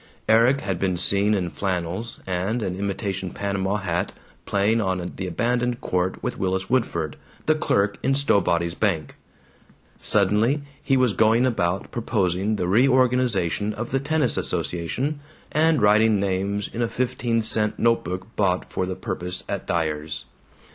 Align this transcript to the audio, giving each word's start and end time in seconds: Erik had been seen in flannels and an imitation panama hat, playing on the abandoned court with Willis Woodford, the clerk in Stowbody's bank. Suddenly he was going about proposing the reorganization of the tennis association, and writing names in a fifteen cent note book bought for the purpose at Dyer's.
Erik 0.27 0.61
had 0.61 0.79
been 0.79 0.97
seen 0.97 1.35
in 1.35 1.51
flannels 1.51 2.21
and 2.25 2.63
an 2.63 2.75
imitation 2.75 3.29
panama 3.29 3.75
hat, 3.75 4.13
playing 4.47 4.81
on 4.81 5.11
the 5.17 5.27
abandoned 5.27 5.79
court 5.79 6.23
with 6.23 6.39
Willis 6.39 6.71
Woodford, 6.71 7.17
the 7.45 7.53
clerk 7.53 7.99
in 8.01 8.15
Stowbody's 8.15 8.73
bank. 8.73 9.15
Suddenly 10.01 10.63
he 10.81 10.97
was 10.97 11.13
going 11.13 11.45
about 11.45 11.91
proposing 11.91 12.55
the 12.55 12.67
reorganization 12.67 13.75
of 13.75 13.91
the 13.91 13.99
tennis 13.99 14.37
association, 14.37 15.19
and 15.51 15.83
writing 15.83 16.19
names 16.19 16.67
in 16.67 16.81
a 16.81 16.87
fifteen 16.87 17.43
cent 17.43 17.77
note 17.77 18.03
book 18.03 18.35
bought 18.35 18.67
for 18.73 18.87
the 18.87 18.95
purpose 18.95 19.43
at 19.47 19.67
Dyer's. 19.67 20.25